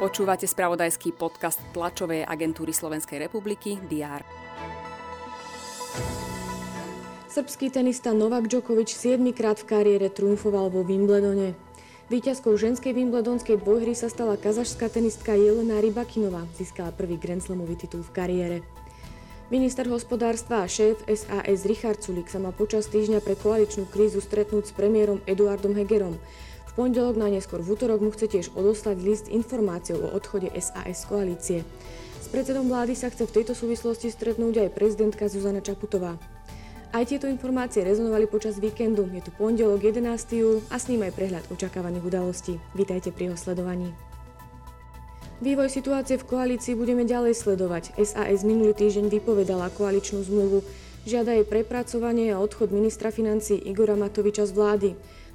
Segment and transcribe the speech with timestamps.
[0.00, 4.24] Počúvate spravodajský podcast tlačovej agentúry Slovenskej republiky DR.
[7.30, 11.52] Srbský tenista Novak Djokovic 7 krát v kariére triumfoval vo Wimbledone.
[12.10, 16.42] Výťazkou ženskej wimbledonskej dvojhry sa stala kazašská tenistka Jelena Rybakinová.
[16.58, 18.56] Získala prvý Grand Slamový titul v kariére.
[19.50, 24.70] Minister hospodárstva a šéf SAS Richard Sulik sa má počas týždňa pre koaličnú krízu stretnúť
[24.70, 26.22] s premiérom Eduardom Hegerom.
[26.70, 31.02] V pondelok na neskôr v útorok mu chce tiež odoslať list informáciou o odchode SAS
[31.02, 31.58] z koalície.
[32.22, 36.14] S predsedom vlády sa chce v tejto súvislosti stretnúť aj prezidentka Zuzana Čaputová.
[36.94, 39.10] Aj tieto informácie rezonovali počas víkendu.
[39.10, 40.14] Je tu pondelok 11.
[40.30, 42.54] júl a s ním aj prehľad očakávaných udalostí.
[42.78, 43.90] Vítajte pri jeho sledovaní.
[45.40, 47.96] Vývoj situácie v koalícii budeme ďalej sledovať.
[47.96, 50.60] SAS minulý týždeň vypovedala koaličnú zmluvu.
[51.08, 54.88] Žiada jej prepracovanie a odchod ministra financí Igora Matoviča z vlády.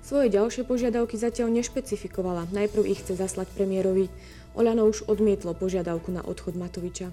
[0.06, 2.54] Svoje ďalšie požiadavky zatiaľ nešpecifikovala.
[2.54, 4.14] Najprv ich chce zaslať premiérovi.
[4.54, 7.10] Oľano už odmietlo požiadavku na odchod Matoviča.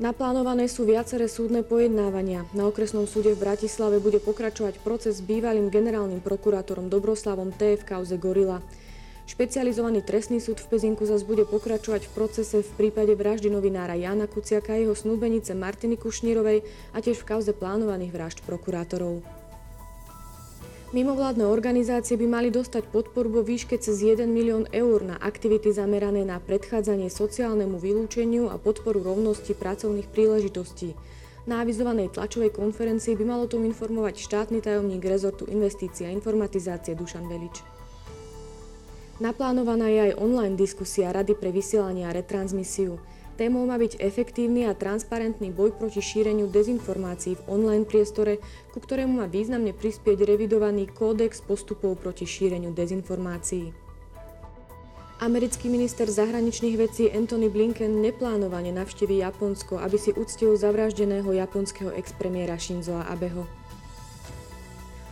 [0.00, 2.48] Naplánované sú viaceré súdne pojednávania.
[2.56, 7.76] Na okresnom súde v Bratislave bude pokračovať proces s bývalým generálnym prokurátorom Dobroslavom T.
[7.76, 8.64] v kauze Gorila.
[9.22, 14.26] Špecializovaný trestný súd v Pezinku zase bude pokračovať v procese v prípade vraždy novinára Jana
[14.26, 19.22] Kuciaka a jeho snúbenice Martiny Kušnírovej a tiež v kauze plánovaných vražd prokurátorov.
[20.92, 26.20] Mimovládne organizácie by mali dostať podporu vo výške cez 1 milión eur na aktivity zamerané
[26.20, 30.92] na predchádzanie sociálnemu vylúčeniu a podporu rovnosti pracovných príležitostí.
[31.48, 37.24] Na avizovanej tlačovej konferencii by malo tom informovať štátny tajomník rezortu investícia a informatizácie Dušan
[37.24, 37.81] Velič.
[39.22, 42.98] Naplánovaná je aj online diskusia Rady pre vysielanie a retransmisiu.
[43.38, 48.42] Témou má byť efektívny a transparentný boj proti šíreniu dezinformácií v online priestore,
[48.74, 53.70] ku ktorému má významne prispieť revidovaný kódex postupov proti šíreniu dezinformácií.
[55.22, 62.58] Americký minister zahraničných vecí Anthony Blinken neplánovane navštíví Japonsko, aby si uctil zavraždeného japonského expremiéra
[62.58, 63.46] Shinzoa Abeho.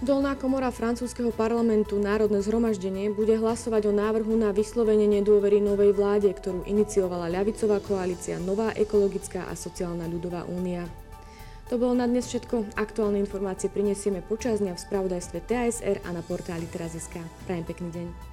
[0.00, 6.32] Dolná komora francúzského parlamentu Národné zhromaždenie bude hlasovať o návrhu na vyslovenie nedôvery novej vláde,
[6.32, 10.88] ktorú iniciovala ľavicová koalícia Nová ekologická a sociálna ľudová únia.
[11.68, 12.80] To bolo na dnes všetko.
[12.80, 17.20] Aktuálne informácie prinesieme počas dňa v spravodajstve TASR a na portáli teraz.sk.
[17.44, 18.29] Prajem pekný deň.